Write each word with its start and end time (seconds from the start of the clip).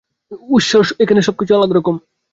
ঈশ্বর, 0.57 0.83
সবকিছু 0.83 1.03
এখানে 1.03 1.21
আলাদারকম। 1.55 1.95